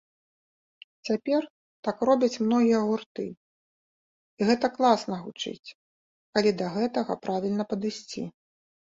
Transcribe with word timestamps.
Цяпер 1.07 1.41
так 1.87 1.97
робяць 2.07 2.41
многія 2.45 2.79
гурты, 2.87 3.25
і 4.43 4.47
гэта 4.51 4.67
класна 4.77 5.15
гучыць, 5.25 5.69
калі 6.39 6.51
да 6.63 6.67
гэтага 6.79 7.13
правільна 7.27 7.63
падысці. 7.75 8.23